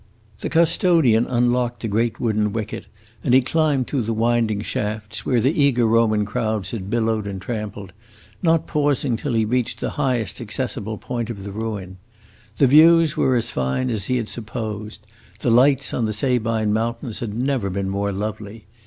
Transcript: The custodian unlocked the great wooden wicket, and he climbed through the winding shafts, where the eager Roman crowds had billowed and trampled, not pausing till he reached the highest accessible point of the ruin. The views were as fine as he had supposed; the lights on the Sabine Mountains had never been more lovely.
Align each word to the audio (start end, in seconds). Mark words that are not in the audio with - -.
The 0.39 0.49
custodian 0.49 1.27
unlocked 1.27 1.81
the 1.81 1.87
great 1.87 2.19
wooden 2.19 2.51
wicket, 2.53 2.87
and 3.23 3.35
he 3.35 3.41
climbed 3.41 3.85
through 3.85 4.01
the 4.01 4.15
winding 4.15 4.61
shafts, 4.61 5.27
where 5.27 5.39
the 5.39 5.51
eager 5.61 5.85
Roman 5.85 6.25
crowds 6.25 6.71
had 6.71 6.89
billowed 6.89 7.27
and 7.27 7.39
trampled, 7.39 7.93
not 8.41 8.65
pausing 8.65 9.15
till 9.15 9.33
he 9.33 9.45
reached 9.45 9.79
the 9.79 9.91
highest 10.01 10.41
accessible 10.41 10.97
point 10.97 11.29
of 11.29 11.43
the 11.43 11.51
ruin. 11.51 11.97
The 12.57 12.65
views 12.65 13.15
were 13.15 13.35
as 13.35 13.51
fine 13.51 13.91
as 13.91 14.05
he 14.05 14.17
had 14.17 14.27
supposed; 14.27 15.05
the 15.41 15.51
lights 15.51 15.93
on 15.93 16.05
the 16.05 16.13
Sabine 16.13 16.73
Mountains 16.73 17.19
had 17.19 17.35
never 17.35 17.69
been 17.69 17.87
more 17.87 18.11
lovely. 18.11 18.65